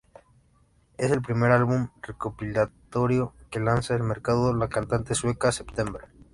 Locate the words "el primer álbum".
1.11-1.89